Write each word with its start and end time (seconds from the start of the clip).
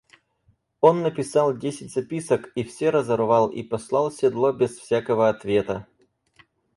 Он 0.79 1.03
написал 1.03 1.55
десять 1.55 1.93
записок 1.93 2.49
и 2.55 2.63
все 2.63 2.89
разорвал 2.89 3.49
и 3.51 3.61
послал 3.61 4.09
седло 4.11 4.51
без 4.51 4.79
всякого 4.79 5.29
ответа. 5.29 5.85